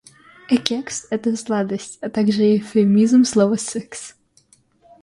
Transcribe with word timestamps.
Кекс— 0.49 1.05
это 1.11 1.35
сладость, 1.35 1.99
а 2.01 2.09
также 2.09 2.57
эвфемизм 2.57 3.23
слова 3.23 3.55
"секс". 3.55 4.15